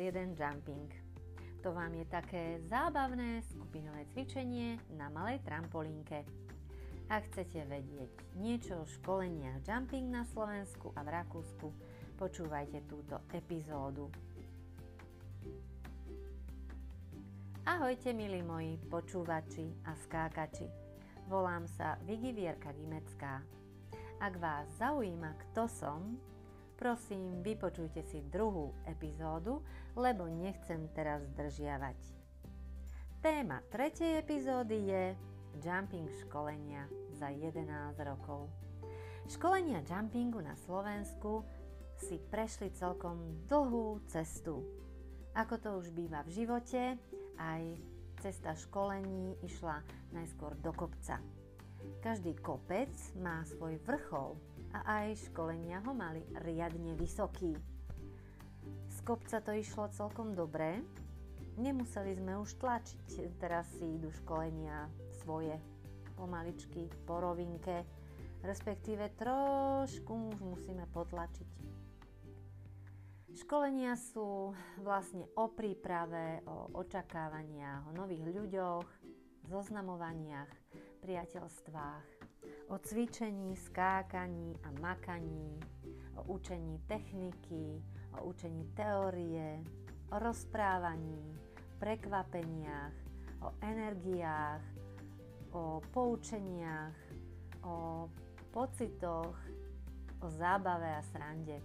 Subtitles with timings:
[0.00, 0.88] jeden jumping.
[1.60, 6.24] To vám je také zábavné skupinové cvičenie na malej trampolínke.
[7.12, 8.08] Ak chcete vedieť
[8.40, 11.68] niečo o školeniach jumping na Slovensku a v Rakúsku,
[12.16, 14.08] počúvajte túto epizódu.
[17.68, 20.64] Ahojte milí moji počúvači a skákači.
[21.28, 23.44] Volám sa Vigi Vierka Gimecká.
[24.16, 26.16] Ak vás zaujíma, kto som,
[26.80, 29.60] prosím, vypočujte si druhú epizódu,
[29.92, 32.00] lebo nechcem teraz zdržiavať.
[33.20, 35.02] Téma tretej epizódy je
[35.60, 37.68] jumping školenia za 11
[38.00, 38.48] rokov.
[39.28, 41.44] Školenia jumpingu na Slovensku
[42.00, 44.64] si prešli celkom dlhú cestu.
[45.36, 46.96] Ako to už býva v živote,
[47.36, 47.62] aj
[48.24, 49.84] cesta školení išla
[50.16, 51.20] najskôr do kopca.
[52.00, 52.88] Každý kopec
[53.20, 54.40] má svoj vrchol
[54.74, 57.54] a aj školenia ho mali riadne vysoký.
[58.90, 60.82] Z kopca to išlo celkom dobre,
[61.58, 64.86] nemuseli sme už tlačiť, teraz si idú školenia
[65.22, 65.58] svoje
[66.14, 67.82] pomaličky po rovinke,
[68.44, 71.48] respektíve trošku už musíme potlačiť.
[73.30, 78.86] Školenia sú vlastne o príprave, o očakávaniach, o nových ľuďoch,
[79.50, 80.46] zoznamovaniach,
[81.02, 82.06] priateľstvách,
[82.70, 85.58] o cvičení, skákaní a makaní,
[86.14, 87.82] o učení techniky,
[88.14, 89.58] o učení teórie,
[90.14, 91.34] o rozprávaní,
[91.82, 92.94] prekvapeniach,
[93.42, 94.62] o energiách,
[95.50, 96.94] o poučeniach,
[97.66, 98.06] o
[98.54, 99.34] pocitoch,
[100.22, 101.58] o zábave a srande.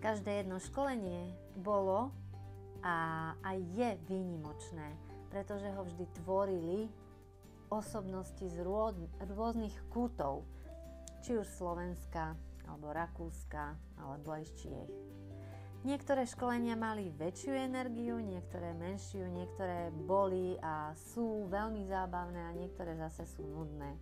[0.00, 2.12] Každé jedno školenie bolo
[2.84, 2.96] a
[3.40, 5.03] aj je výnimočné,
[5.34, 6.86] pretože ho vždy tvorili
[7.66, 8.62] osobnosti z
[9.26, 10.46] rôznych kútov,
[11.26, 12.38] či už Slovenska,
[12.70, 14.94] alebo Rakúska, alebo aj z Čiech.
[15.82, 22.94] Niektoré školenia mali väčšiu energiu, niektoré menšiu, niektoré boli a sú veľmi zábavné a niektoré
[22.94, 23.98] zase sú nudné.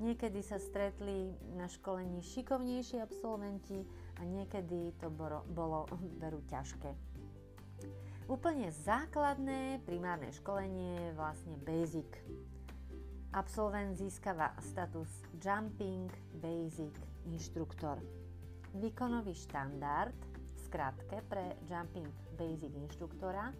[0.00, 3.84] Niekedy sa stretli na školení šikovnejší absolventi
[4.16, 5.84] a niekedy to bolo, bolo
[6.16, 7.09] veru ťažké.
[8.30, 12.06] Úplne základné primárne školenie vlastne basic.
[13.34, 16.06] Absolvent získava status Jumping
[16.38, 16.94] Basic
[17.26, 17.98] Inštruktor.
[18.78, 20.14] Výkonový štandard,
[20.62, 22.06] skrátke pre Jumping
[22.38, 23.54] Basic Inštruktora, e,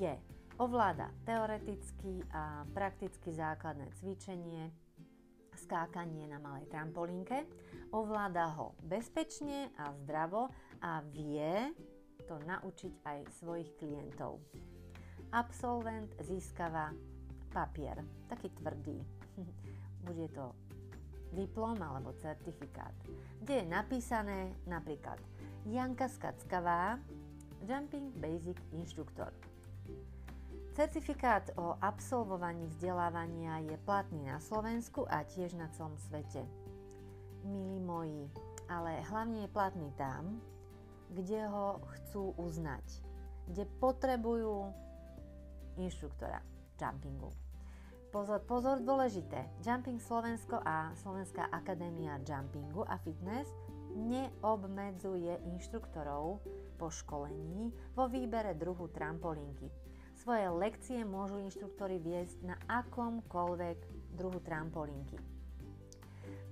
[0.00, 0.16] je
[0.56, 4.72] ovláda teoreticky a prakticky základné cvičenie,
[5.60, 7.44] skákanie na malej trampolínke,
[7.92, 10.48] ovláda ho bezpečne a zdravo
[10.80, 11.76] a vie
[12.26, 14.42] to naučiť aj svojich klientov.
[15.30, 16.90] Absolvent získava
[17.50, 18.98] papier, taký tvrdý.
[20.06, 20.54] Bude to
[21.34, 22.94] diplom alebo certifikát,
[23.42, 25.18] kde je napísané napríklad
[25.66, 27.02] Janka Skackavá,
[27.66, 29.34] Jumping Basic Instructor.
[30.76, 36.44] Certifikát o absolvovaní vzdelávania je platný na Slovensku a tiež na celom svete.
[37.48, 38.28] Milí moji,
[38.68, 40.36] ale hlavne je platný tam,
[41.12, 42.84] kde ho chcú uznať,
[43.50, 44.72] kde potrebujú
[45.76, 46.40] inštruktora
[46.80, 47.30] jumpingu.
[48.14, 49.44] Pozor, pozor, dôležité.
[49.60, 53.50] Jumping Slovensko a Slovenská akadémia jumpingu a fitness
[53.92, 56.40] neobmedzuje inštruktorov
[56.80, 59.68] po školení vo výbere druhu trampolínky
[60.26, 63.78] svoje lekcie môžu inštruktori viesť na akomkoľvek
[64.16, 65.20] druhu trampolínky.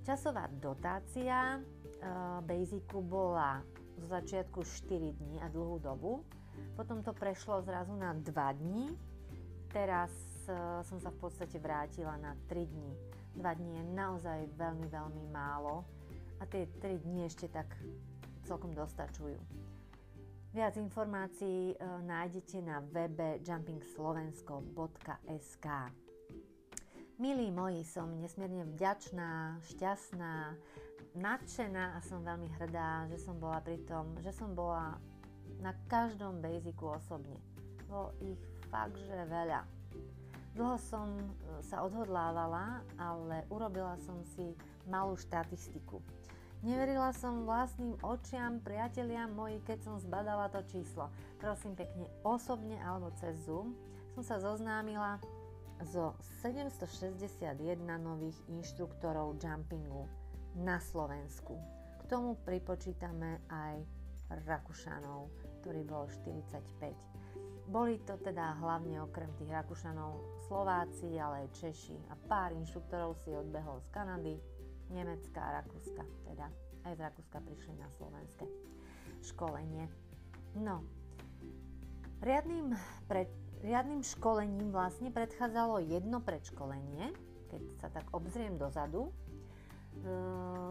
[0.04, 1.60] Časová dotácia e,
[2.44, 3.65] Basicu bola
[3.99, 6.25] z začiatku 4 dní a dlhú dobu,
[6.75, 8.99] potom to prešlo zrazu na 2 dní,
[9.71, 10.10] teraz
[10.47, 12.97] e, som sa v podstate vrátila na 3 dní.
[13.34, 15.84] 2 dní je naozaj veľmi, veľmi málo
[16.38, 17.66] a tie 3 dní ešte tak
[18.47, 19.38] celkom dostačujú.
[20.54, 25.66] Viac informácií e, nájdete na webe jumpingslovensko.sk.
[27.15, 30.54] Milí moji, som nesmierne vďačná, šťastná,
[31.15, 34.99] nadšená a som veľmi hrdá, že som bola pri tom, že som bola
[35.63, 37.39] na každom basicu osobne.
[37.87, 38.39] Bolo ich
[38.69, 39.63] fakt, že veľa.
[40.55, 41.27] Dlho som e,
[41.66, 44.55] sa odhodlávala, ale urobila som si
[44.87, 45.99] malú štatistiku.
[46.63, 51.11] Neverila som vlastným očiam, priatelia moji, keď som zbadala to číslo.
[51.37, 53.77] Prosím pekne, osobne alebo cez Zoom
[54.16, 55.19] som sa zoznámila
[55.91, 57.59] zo 761
[57.99, 60.07] nových inštruktorov jumpingu
[60.59, 61.59] na Slovensku.
[61.98, 63.83] K tomu pripočítame aj
[64.47, 65.30] Rakúšanov,
[65.62, 67.71] ktorý bol 45.
[67.71, 73.33] Boli to teda hlavne okrem tých Rakúšanov Slováci, ale aj Češi a pár inštruktorov si
[73.33, 74.36] odbehol z Kanady,
[74.92, 76.04] Nemecka a Rakúska.
[76.28, 76.47] Teda
[76.84, 78.45] aj z Rakúska prišli na slovenské
[79.24, 79.89] školenie.
[80.60, 80.84] No,
[82.24, 82.72] Riadným,
[83.04, 83.28] pred,
[83.60, 87.12] riadným školením vlastne predchádzalo jedno predškolenie,
[87.53, 89.12] keď sa tak obzriem dozadu,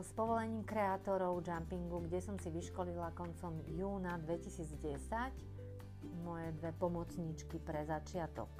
[0.04, 4.84] s povolením kreatorov jumpingu, kde som si vyškolila koncom júna 2010
[6.28, 8.52] moje dve pomocníčky pre začiatok.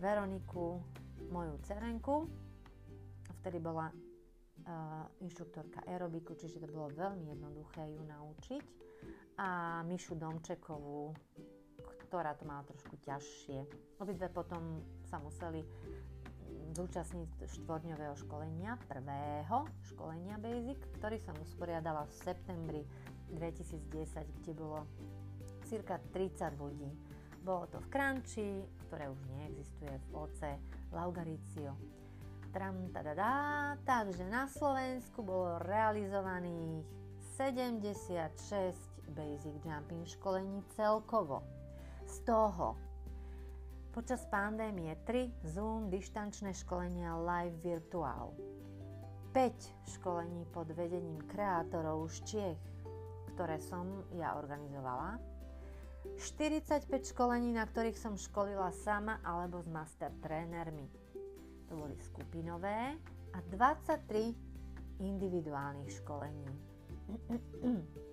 [0.00, 0.80] Veroniku,
[1.28, 2.30] moju cerenku,
[3.42, 8.64] vtedy bola uh, inštruktorka aerobiku, čiže to bolo veľmi jednoduché ju naučiť.
[9.38, 11.14] A Mišu Domčekovú,
[12.08, 13.58] ktorá to mala trošku ťažšie.
[14.02, 15.62] Obidve potom sa museli
[16.76, 22.82] zúčastniť štvorňového školenia, prvého školenia Basic, ktorý som usporiadala v septembri
[23.34, 24.86] 2010, kde bolo
[25.66, 26.90] cirka 30 ľudí.
[27.42, 28.50] Bolo to v Kranči,
[28.88, 30.40] ktoré už neexistuje v OC
[30.92, 31.76] Laugaricio.
[32.54, 36.88] Tram, tadadá, takže na Slovensku bolo realizovaných
[37.36, 38.74] 76
[39.12, 41.44] basic jumping školení celkovo.
[42.08, 42.87] Z toho
[43.98, 48.30] počas pandémie 3 Zoom dištančné školenia live virtuál.
[49.34, 52.62] 5 školení pod vedením kreatorov z Čiech,
[53.34, 55.18] ktoré som ja organizovala.
[56.14, 60.86] 45 školení, na ktorých som školila sama alebo s master trénermi
[61.66, 62.94] to boli skupinové
[63.34, 66.46] a 23 individuálnych školení.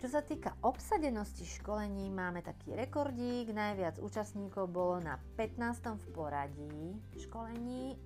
[0.00, 3.52] Čo sa týka obsadenosti školení, máme taký rekordík.
[3.52, 5.60] Najviac účastníkov bolo na 15.
[5.92, 8.00] v poradí školení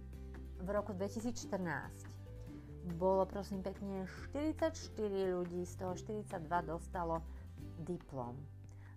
[0.59, 2.99] v roku 2014.
[2.99, 4.75] Bolo prosím pekne 44
[5.39, 6.27] ľudí, z toho 42
[6.67, 7.23] dostalo
[7.87, 8.43] diplom.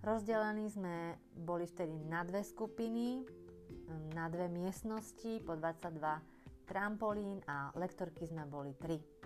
[0.01, 3.21] Rozdelení sme boli vtedy na dve skupiny,
[4.17, 6.01] na dve miestnosti, po 22
[6.65, 9.16] trampolín a lektorky sme boli 3.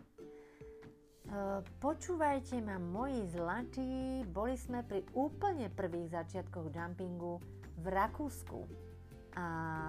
[1.31, 7.39] E, počúvajte ma, moji zlatí, boli sme pri úplne prvých začiatkoch jumpingu
[7.79, 8.67] v Rakúsku.
[9.39, 9.45] A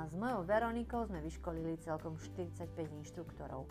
[0.06, 3.66] s mojou Veronikou sme vyškolili celkom 45 inštruktorov.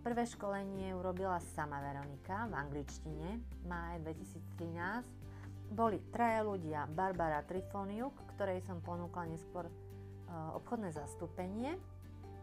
[0.00, 3.36] Prvé školenie urobila sama Veronika v angličtine,
[3.68, 5.76] máj 2013.
[5.76, 9.68] Boli traja ľudia, Barbara Trifoniuk, ktorej som ponúkla neskôr
[10.30, 11.74] Eh, obchodné zastúpenie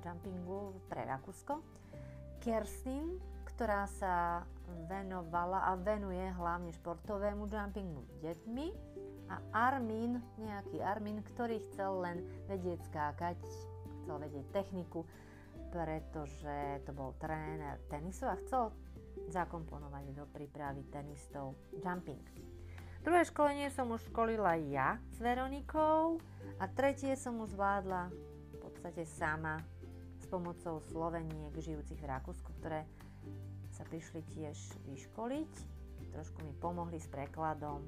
[0.03, 1.63] jumpingu pre Rakúsko.
[2.44, 3.15] Kerstin,
[3.57, 4.45] ktorá sa
[4.86, 8.68] venovala a venuje hlavne športovému jumpingu s deťmi
[9.33, 13.42] a Armin, nejaký Armin, ktorý chcel len vedieť skákať,
[14.06, 15.09] chcel vedieť techniku,
[15.74, 18.69] pretože to bol tréner tenisu a chcel
[19.33, 22.21] zakomponovať do prípravy tenistov jumping.
[23.01, 26.21] Druhé školenie som už školila ja s Veronikou
[26.62, 28.13] a tretie som už zvládla
[28.54, 29.57] v podstate sama
[30.21, 32.86] s pomocou Sloveniek žijúcich v Rakúsku, ktoré
[33.77, 34.57] sa prišli tiež
[34.89, 35.53] vyškoliť.
[36.18, 37.85] Trošku mi pomohli s prekladom.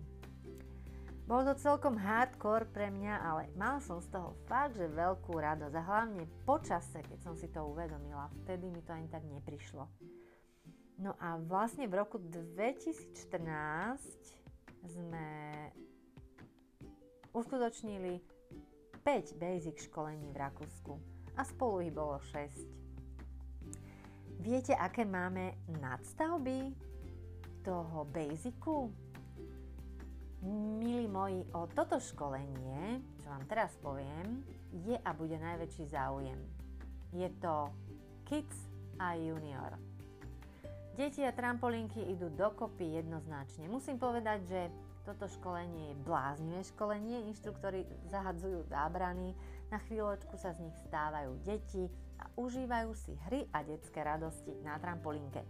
[1.26, 5.74] Bolo to celkom hardcore pre mňa, ale mal som z toho fakt, že veľkú radosť
[5.78, 9.86] a hlavne počase, keď som si to uvedomila, vtedy mi to ani tak neprišlo.
[10.98, 13.14] No a vlastne v roku 2014
[14.90, 15.28] sme
[17.30, 18.20] uskutočnili
[19.06, 20.98] 5 basic školení v Rakúsku
[21.38, 22.79] a spolu ich bolo 6.
[24.40, 25.52] Viete, aké máme
[25.84, 26.72] nadstavby
[27.60, 28.88] toho basicu?
[30.80, 34.40] Milí moji, o toto školenie, čo vám teraz poviem,
[34.88, 36.40] je a bude najväčší záujem.
[37.12, 37.68] Je to
[38.24, 38.56] Kids
[38.96, 39.76] a Junior.
[40.96, 43.68] Deti a trampolinky idú dokopy jednoznačne.
[43.68, 44.62] Musím povedať, že
[45.04, 47.28] toto školenie je bláznivé školenie.
[47.28, 49.36] Inštruktori zahadzujú zábrany,
[49.68, 54.76] na chvíľočku sa z nich stávajú deti a užívajú si hry a detské radosti na
[54.78, 55.42] trampolínke.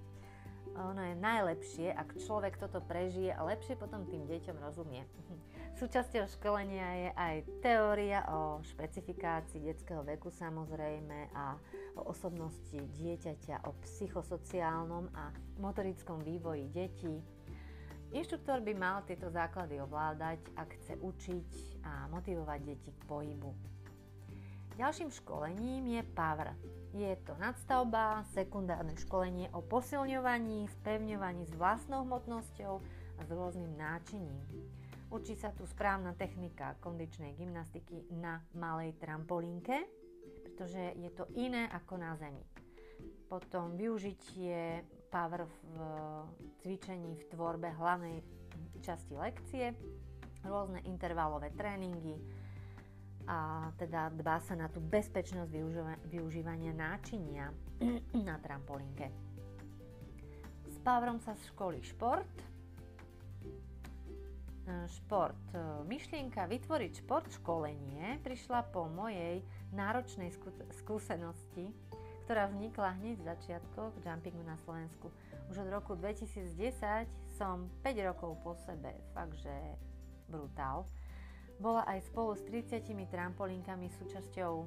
[0.77, 5.01] Ono je najlepšie, ak človek toto prežije a lepšie potom tým deťom rozumie.
[5.79, 11.55] Súčasťou školenia je aj teória o špecifikácii detského veku samozrejme a
[11.97, 17.15] o osobnosti dieťaťa, o psychosociálnom a motorickom vývoji detí.
[18.09, 21.49] Inštruktor by mal tieto základy ovládať, ak chce učiť
[21.85, 23.78] a motivovať deti k pohybu.
[24.79, 26.55] Ďalším školením je POWER.
[26.95, 32.79] Je to nadstavba, sekundárne školenie o posilňovaní, spevňovaní s vlastnou hmotnosťou
[33.19, 34.39] a s rôznym náčiním.
[35.11, 39.83] Učí sa tu správna technika kondičnej gymnastiky na malej trampolínke,
[40.47, 42.47] pretože je to iné ako na zemi.
[43.27, 45.75] Potom využitie power v
[46.63, 48.23] cvičení v tvorbe hlavnej
[48.79, 49.75] časti lekcie,
[50.47, 52.15] rôzne intervalové tréningy
[53.29, 55.53] a teda dbá sa na tú bezpečnosť
[56.09, 57.53] využívania náčinia
[58.27, 59.13] na trampolínke.
[60.65, 62.33] S Powerom sa školí šport,
[64.89, 65.45] šport.
[65.85, 69.41] Myšlienka vytvoriť šport školenie prišla po mojej
[69.73, 70.33] náročnej
[70.81, 71.73] skúsenosti,
[72.25, 75.09] ktorá vznikla hneď v začiatkoch jumpingu na Slovensku.
[75.49, 79.53] Už od roku 2010 som 5 rokov po sebe, fakt že
[80.29, 80.85] brutál.
[81.59, 84.63] Bola aj spolu s 30 trampolínkami súčasťou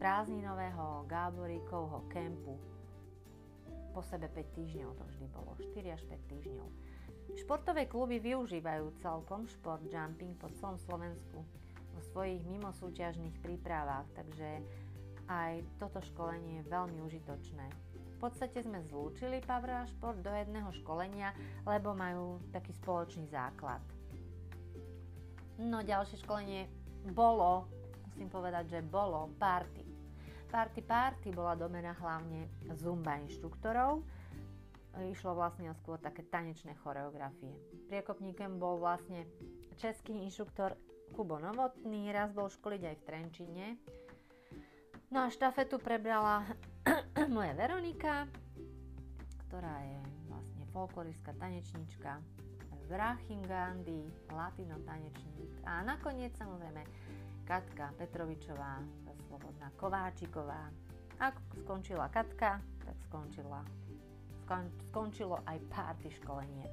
[0.00, 2.56] prázdninového Gáboríkovho kempu.
[3.92, 6.68] Po sebe 5 týždňov to vždy bolo, 4 až 5 týždňov.
[7.36, 11.44] Športové kluby využívajú celkom šport jumping po celom Slovensku
[11.92, 14.64] vo svojich mimosúťažných prípravách, takže
[15.28, 17.66] aj toto školenie je veľmi užitočné.
[17.92, 21.36] V podstate sme zlúčili Power a šport do jedného školenia,
[21.68, 23.84] lebo majú taký spoločný základ.
[25.60, 26.70] No ďalšie školenie
[27.12, 27.68] bolo,
[28.08, 29.84] musím povedať, že bolo party.
[30.48, 34.04] Party Party bola domena hlavne zumba inštruktorov,
[35.00, 37.56] išlo vlastne o skôr také tanečné choreografie.
[37.88, 39.24] Priekopníkem bol vlastne
[39.80, 40.76] český inštruktor
[41.16, 43.66] Kubo Novotný, raz bol školiť aj v Trenčine.
[45.12, 46.44] No a štafetu prebrala
[47.36, 48.28] moja Veronika,
[49.48, 52.20] ktorá je vlastne folkloristka tanečnička,
[53.48, 56.84] Gandhi, latino tanečník a nakoniec samozrejme
[57.48, 58.84] Katka Petrovičová,
[59.32, 60.68] Slobodná Kováčiková.
[61.16, 63.64] Ak skončila Katka, tak skončila
[64.92, 66.68] skončilo aj party školenie.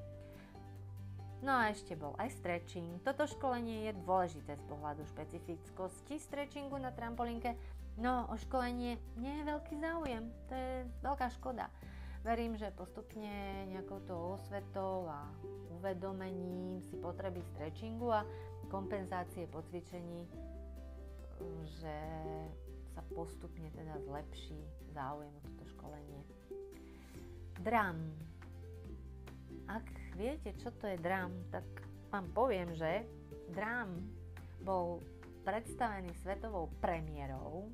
[1.39, 2.99] No a ešte bol aj stretching.
[2.99, 7.55] Toto školenie je dôležité z pohľadu špecifickosti stretchingu na trampolinke,
[7.95, 10.27] no o školenie nie je veľký záujem.
[10.51, 11.71] To je veľká škoda.
[12.19, 15.23] Verím, že postupne nejakou to osvetou a
[15.79, 18.27] uvedomením si potreby stretchingu a
[18.67, 20.27] kompenzácie po cvičení,
[21.79, 21.97] že
[22.91, 24.59] sa postupne teda zlepší
[24.91, 26.21] záujem o toto školenie.
[27.63, 28.11] Dram.
[29.71, 29.87] Ak
[30.19, 31.63] viete, čo to je dram, tak
[32.11, 33.07] vám poviem, že
[33.55, 33.95] dram
[34.65, 34.99] bol
[35.47, 37.71] predstavený svetovou premiérou,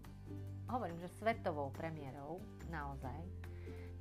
[0.70, 3.45] hovorím, že svetovou premiérou, naozaj,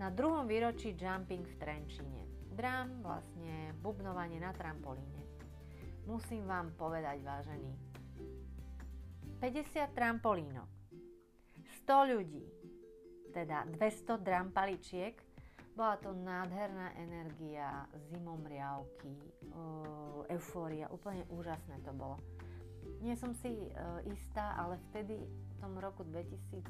[0.05, 2.29] na druhom výročí Jumping v Trenčine.
[2.53, 5.25] Dram, vlastne bubnovanie na trampolíne.
[6.05, 7.73] Musím vám povedať, vážení,
[9.41, 10.69] 50 trampolínok,
[11.89, 12.45] 100 ľudí,
[13.33, 15.17] teda 200 dram paličiek
[15.73, 19.17] bola to nádherná energia, zimomriavky,
[20.29, 22.21] eufória, úplne úžasné to bolo.
[23.01, 23.69] Nie som si e,
[24.13, 26.61] istá, ale vtedy v tom roku 2012,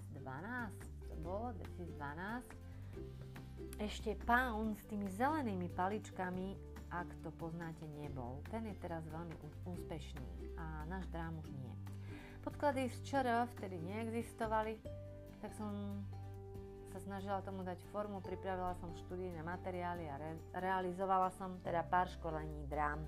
[1.11, 2.64] to bolo 2012,
[3.79, 6.55] ešte pán s tými zelenými paličkami,
[6.95, 8.39] ak to poznáte, nebol.
[8.51, 9.35] Ten je teraz veľmi
[9.67, 11.75] úspešný a náš drám už nie.
[12.47, 14.79] Podklady z ČR vtedy neexistovali,
[15.43, 16.05] tak som
[16.95, 22.07] sa snažila tomu dať formu, pripravila som študijné materiály a re- realizovala som teda pár
[22.07, 23.03] školení drám.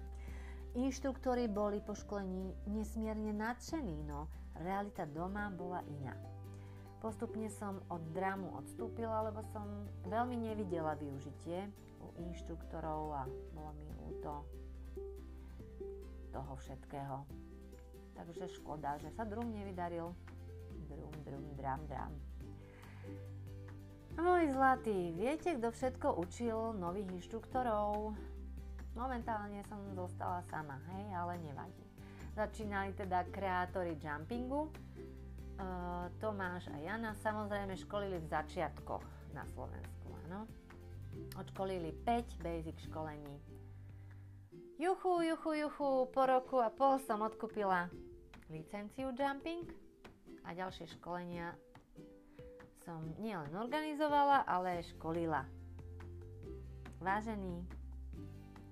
[0.75, 4.27] Inštruktori boli po školení nesmierne nadšení, no
[4.59, 6.36] realita doma bola iná.
[7.07, 11.71] Postupne som od drámu odstúpila, lebo som veľmi nevidela využitie
[12.03, 13.23] u inštruktorov a
[13.55, 14.43] bolo mi ľúto
[16.35, 17.23] toho všetkého.
[18.11, 20.11] Takže škoda, že sa drum nevydaril.
[20.91, 22.11] Drum, drum, dram, dram.
[24.19, 28.19] Môj zlatý, viete, kto všetko učil nových inštruktorov?
[28.99, 31.87] Momentálne som zostala sama, hej, ale nevadí.
[32.35, 34.75] Začínali teda kreatóri jumpingu,
[36.17, 39.05] Tomáš a Jana samozrejme školili v začiatkoch
[39.37, 40.49] na Slovensku, áno.
[41.37, 43.37] Odškolili 5 basic školení.
[44.77, 47.89] Juchu, juchu, juchu, po roku a pol som odkúpila
[48.53, 49.65] licenciu jumping
[50.45, 51.57] a ďalšie školenia
[52.87, 55.43] som nielen organizovala, ale školila.
[57.03, 57.67] Vážený,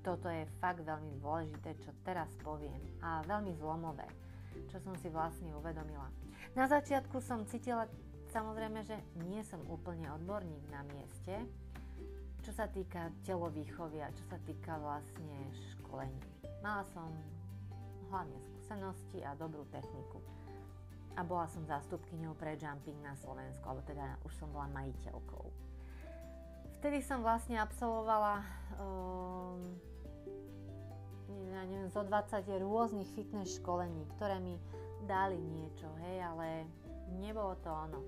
[0.07, 4.07] toto je fakt veľmi dôležité, čo teraz poviem a veľmi zlomové,
[4.71, 6.07] čo som si vlastne uvedomila.
[6.53, 7.89] Na začiatku som cítila
[8.37, 11.41] samozrejme, že nie som úplne odborník na mieste,
[12.45, 16.21] čo sa týka telovýchovy a čo sa týka vlastne školení.
[16.61, 17.09] Mala som
[18.13, 20.21] hlavne skúsenosti a dobrú techniku
[21.15, 25.47] a bola som zástupkyňou pre jumping na Slovensku, alebo teda už som bola majiteľkou.
[26.83, 28.43] Vtedy som vlastne absolvovala
[28.77, 29.63] um,
[31.55, 34.59] ja neviem, zo 20 rôznych fitness školení, ktoré mi
[35.05, 36.69] dali niečo, hej, ale
[37.21, 38.01] nebolo to ono.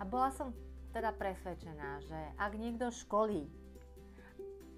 [0.00, 0.52] A bola som
[0.90, 3.46] teda presvedčená, že ak niekto školí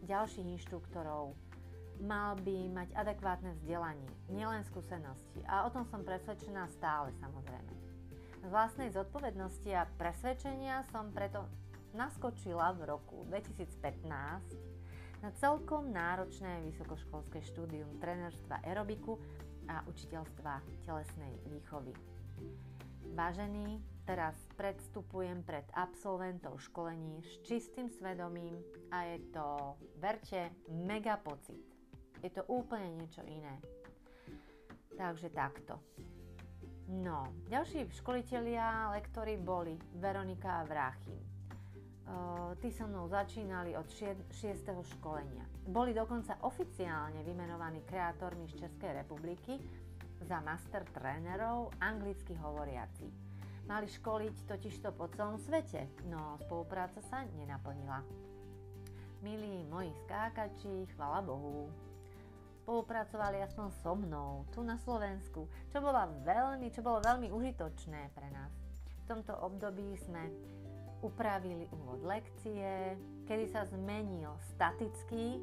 [0.05, 1.33] ďalších inštruktorov,
[2.03, 5.41] mal by mať adekvátne vzdelanie, nielen skúsenosti.
[5.47, 7.73] A o tom som presvedčená stále samozrejme.
[8.43, 11.47] Z vlastnej zodpovednosti a presvedčenia som preto
[11.95, 14.03] naskočila v roku 2015
[15.23, 19.23] na celkom náročné vysokoškolské štúdium trenerstva aerobiku
[19.69, 21.95] a učiteľstva telesnej výchovy.
[23.13, 28.57] Vážení, teraz predstupujem pred absolventov školení s čistým svedomím
[28.89, 31.61] a je to, verte, mega pocit.
[32.23, 33.59] Je to úplne niečo iné.
[34.95, 35.83] Takže takto.
[36.93, 41.32] No, ďalší školitelia, lektori boli Veronika a Vráchim.
[42.61, 44.31] Tí so mnou začínali od 6.
[44.99, 45.43] školenia.
[45.67, 49.59] Boli dokonca oficiálne vymenovaní kreatormi z Českej republiky
[50.23, 53.07] za master trénerov anglicky hovoriaci.
[53.67, 58.03] Mali školiť totižto po celom svete, no spolupráca sa nenaplnila.
[59.23, 61.71] Milí moji skákači, chvala Bohu,
[62.63, 68.29] spolupracovali aspoň so mnou tu na Slovensku, čo, bola veľmi, čo bolo veľmi užitočné pre
[68.35, 68.51] nás.
[69.03, 70.31] V tomto období sme
[71.03, 75.43] upravili úvod lekcie, kedy sa zmenil statický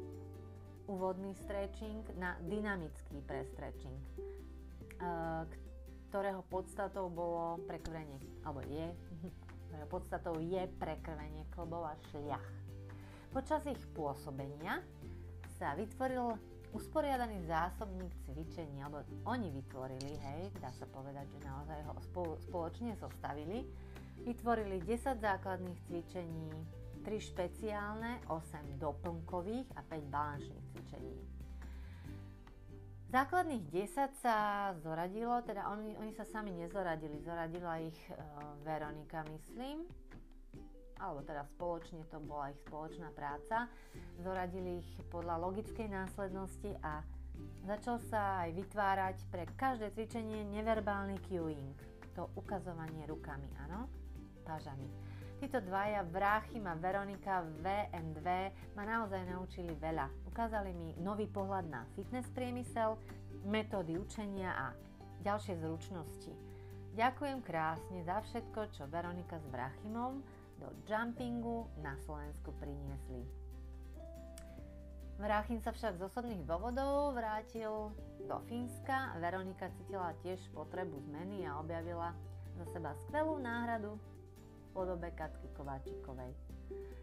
[0.88, 4.00] úvodný stretching na dynamický prestretching
[6.10, 8.90] ktorého podstatou bolo prekrvenie, alebo je,
[9.86, 12.48] podstatou je prekrvenie klbov a šľach.
[13.30, 14.82] Počas ich pôsobenia
[15.54, 16.34] sa vytvoril
[16.74, 21.94] usporiadaný zásobník cvičení, alebo oni vytvorili, hej, dá sa povedať, že naozaj ho
[22.50, 23.62] spoločne zostavili,
[24.24, 26.52] vytvorili 10 základných cvičení,
[27.00, 31.16] 3 špeciálne, 8 doplnkových a 5 balančných cvičení.
[33.10, 38.14] Základných 10 sa zoradilo, teda oni, oni sa sami nezoradili, zoradila ich e,
[38.62, 39.82] Veronika, myslím,
[40.94, 43.66] alebo teda spoločne to bola ich spoločná práca.
[44.22, 47.02] Zoradili ich podľa logickej následnosti a
[47.66, 51.74] začal sa aj vytvárať pre každé cvičenie neverbálny cueing,
[52.14, 53.90] to ukazovanie rukami, áno,
[54.42, 54.88] pážami.
[55.40, 58.28] Títo dvaja, Vráchym a Veronika VN2,
[58.76, 60.28] ma naozaj naučili veľa.
[60.28, 63.00] Ukázali mi nový pohľad na fitness priemysel,
[63.48, 64.66] metódy učenia a
[65.24, 66.32] ďalšie zručnosti.
[66.92, 70.20] Ďakujem krásne za všetko, čo Veronika s Vrachymom
[70.60, 73.24] do jumpingu na Slovensku priniesli.
[75.16, 77.92] Vrachym sa však z osobných dôvodov vrátil
[78.24, 79.16] do Fínska.
[79.20, 82.12] Veronika cítila tiež potrebu zmeny a objavila
[82.60, 84.00] za seba skvelú náhradu
[84.80, 86.32] podobe Katky Kováčikovej.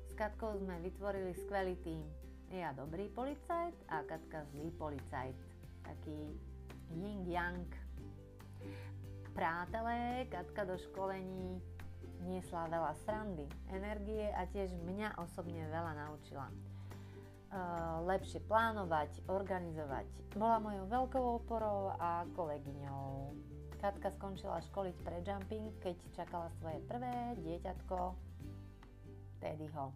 [0.10, 2.02] S Katkou sme vytvorili skvelý tým.
[2.50, 5.38] Ja dobrý policajt a Katka zlý policajt.
[5.86, 6.34] Taký
[6.98, 7.70] yin-yang.
[9.38, 11.62] Prátelé, Katka do školení
[12.26, 16.50] niesla veľa srandy, energie a tiež mňa osobne veľa naučila.
[17.54, 20.10] Uh, lepšie plánovať, organizovať.
[20.34, 23.38] Bola mojou veľkou oporou a kolegyňou.
[23.78, 27.98] Katka skončila školiť pre jumping, keď čakala svoje prvé dieťatko,
[29.38, 29.94] Teddyho.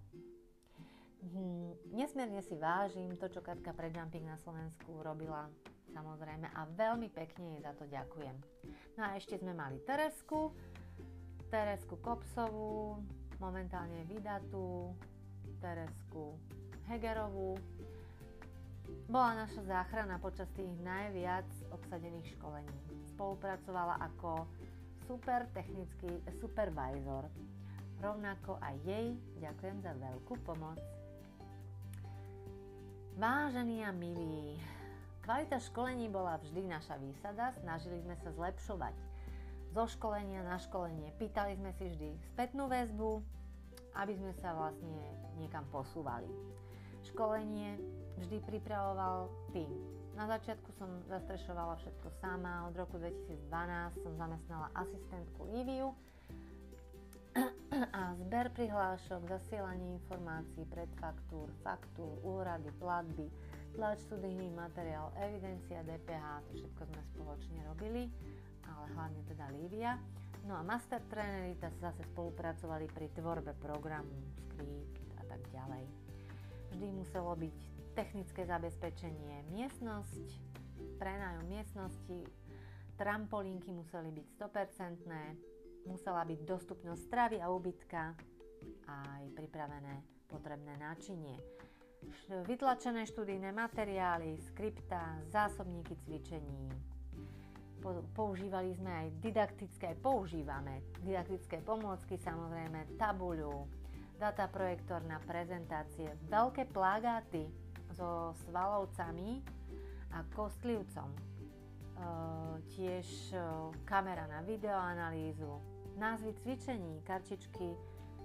[1.21, 5.49] Hm, nesmierne si vážim to, čo Katka pre jumping na Slovensku robila,
[5.93, 8.37] samozrejme, a veľmi pekne jej za to ďakujem.
[8.97, 10.53] No a ešte sme mali Teresku,
[11.49, 13.01] Teresku Kopsovú,
[13.41, 14.93] momentálne vydatú,
[15.57, 16.37] Teresku
[16.85, 17.57] Hegerovú.
[19.11, 24.49] Bola naša záchrana počas tých najviac obsadených školení spolupracovala ako
[25.05, 26.09] super technický
[26.41, 27.29] supervisor.
[28.01, 30.81] Rovnako aj jej ďakujem za veľkú pomoc.
[33.21, 34.57] Vážení a milí,
[35.21, 38.95] kvalita školení bola vždy naša výsada, snažili sme sa zlepšovať.
[39.77, 43.21] Zo školenia na školenie pýtali sme si vždy spätnú väzbu,
[44.01, 44.97] aby sme sa vlastne
[45.37, 46.27] niekam posúvali.
[47.05, 47.77] Školenie
[48.21, 53.41] vždy pripravoval tým na začiatku som zastrešovala všetko sama, od roku 2012
[54.05, 55.97] som zamestnala asistentku Líviu
[57.97, 63.33] a zber prihlášok, zasielanie informácií, predfaktúr, faktúr, úrady, platby,
[63.73, 68.11] tlač studijný materiál, evidencia DPH, to všetko sme spoločne robili,
[68.67, 69.95] ale hlavne teda Lívia.
[70.43, 74.11] No a master tréneri zase spolupracovali pri tvorbe programu,
[74.53, 75.87] skript a tak ďalej.
[76.75, 80.25] Vždy muselo byť technické zabezpečenie, miestnosť,
[80.97, 82.19] prenájom miestnosti,
[82.95, 88.13] trampolínky museli byť 100%, musela byť dostupnosť stravy a ubytka
[88.85, 91.37] a aj pripravené potrebné náčinie.
[92.49, 96.69] Vytlačené študijné materiály, skripta, zásobníky cvičení.
[98.13, 103.65] Používali sme aj didaktické, používame didaktické pomôcky, samozrejme tabuľu,
[104.21, 107.49] dataprojektor na prezentácie, veľké plagáty,
[107.93, 109.43] so svalovcami
[110.11, 111.09] a kostlivcom.
[111.11, 111.19] E,
[112.75, 113.39] tiež e,
[113.85, 115.51] kamera na videoanalýzu,
[115.99, 117.75] názvy cvičení, kartičky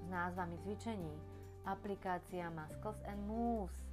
[0.02, 1.14] s názvami cvičení,
[1.66, 3.86] aplikácia Muscles and Moves,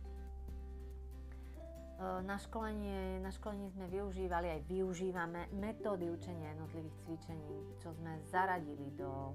[2.04, 8.92] na školenie, na školení sme využívali aj využívame metódy učenia jednotlivých cvičení, čo sme zaradili
[8.98, 9.32] do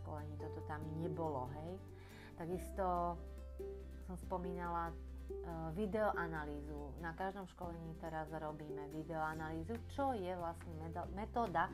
[0.00, 0.38] školení.
[0.38, 1.76] Toto tam nebolo, hej.
[2.38, 3.18] Takisto
[4.06, 4.94] som spomínala
[5.74, 7.02] videoanalýzu.
[7.02, 10.72] Na každom školení teraz robíme videoanalýzu, čo je vlastne
[11.12, 11.70] metóda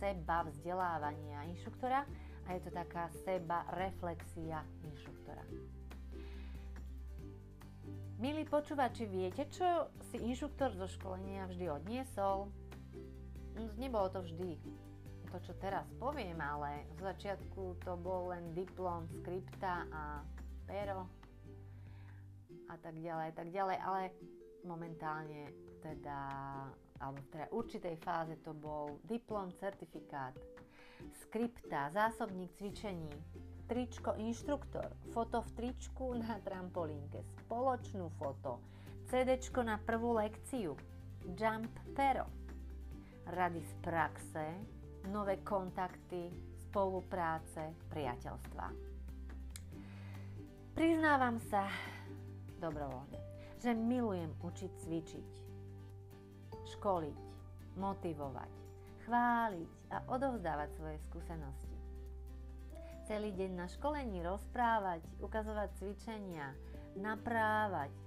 [0.00, 2.04] seba vzdelávania inštruktora
[2.46, 5.44] a je to taká seba reflexia inštruktora.
[8.20, 12.52] Milí počúvači, viete, čo si inštruktor zo školenia vždy odniesol?
[13.56, 14.60] No, nebolo to vždy
[15.30, 20.02] to, čo teraz poviem, ale v začiatku to bol len diplom, skripta a
[20.66, 21.06] pero
[22.70, 24.02] a tak ďalej, tak ďalej, ale
[24.62, 25.50] momentálne
[25.82, 26.20] teda,
[27.02, 30.36] alebo v teda určitej fáze to bol diplom, certifikát,
[31.26, 33.10] skripta, zásobník cvičení,
[33.66, 38.62] tričko inštruktor, foto v tričku na trampolínke, spoločnú foto,
[39.10, 40.78] CD na prvú lekciu,
[41.34, 42.26] jump pero,
[43.26, 44.46] rady z praxe,
[45.10, 46.30] nové kontakty,
[46.68, 48.66] spolupráce, priateľstva.
[50.74, 51.66] Priznávam sa
[52.60, 53.20] dobrovoľne,
[53.58, 55.28] že milujem učiť cvičiť,
[56.76, 57.18] školiť,
[57.80, 58.52] motivovať,
[59.08, 61.80] chváliť a odovzdávať svoje skúsenosti
[63.10, 66.54] celý deň na školení rozprávať, ukazovať cvičenia,
[66.94, 68.00] naprávať, e,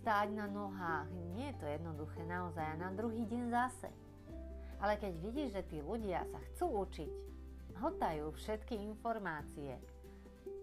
[0.00, 1.04] stáť na nohách.
[1.36, 3.92] Nie je to jednoduché naozaj a na druhý deň zase.
[4.80, 7.12] Ale keď vidíš, že tí ľudia sa chcú učiť,
[7.76, 9.76] hltajú všetky informácie,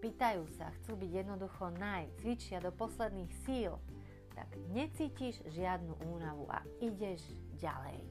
[0.02, 3.78] pýtajú sa, chcú byť jednoducho naj, cvičia do posledných síl,
[4.34, 7.22] tak necítiš žiadnu únavu a ideš
[7.62, 8.02] ďalej.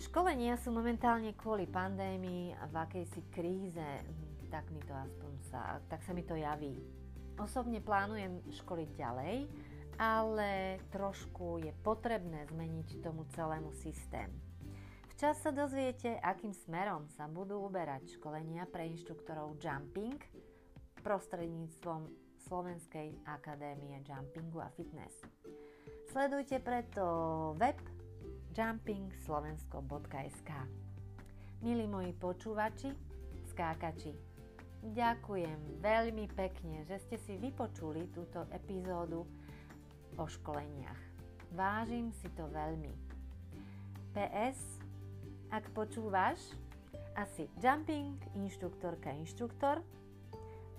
[0.00, 3.90] Školenia sú momentálne kvôli pandémii v akejsi kríze,
[4.50, 6.80] tak mi to aspoň sa, tak sa mi to javí.
[7.38, 9.36] Osobne plánujem školiť ďalej,
[10.00, 14.32] ale trošku je potrebné zmeniť tomu celému systém.
[15.22, 20.18] Včas sa dozviete, akým smerom sa budú uberať školenia pre inštruktorov jumping
[20.98, 22.10] prostredníctvom
[22.42, 25.14] Slovenskej akadémie jumpingu a fitness.
[26.10, 27.78] Sledujte preto web
[28.50, 30.50] jumpingslovensko.sk
[31.62, 32.90] Milí moji počúvači,
[33.54, 34.18] skákači,
[34.82, 39.22] ďakujem veľmi pekne, že ste si vypočuli túto epizódu
[40.18, 40.98] o školeniach.
[41.54, 42.90] Vážim si to veľmi.
[44.18, 44.81] PS,
[45.52, 46.40] ak počúvaš,
[47.12, 49.84] asi jumping, inštruktorka, inštruktor,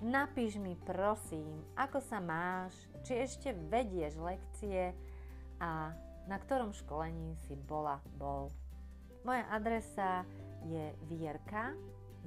[0.02, 2.74] napíš mi prosím, ako sa máš,
[3.06, 4.98] či ešte vedieš lekcie
[5.62, 5.94] a
[6.26, 8.50] na ktorom školení si bola, bol.
[9.22, 10.26] Moja adresa
[10.66, 11.78] je vierka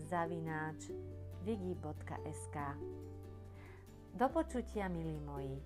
[0.07, 0.95] zavináč
[1.43, 2.57] vigi.sk
[4.15, 5.59] Do počutia, milí moji.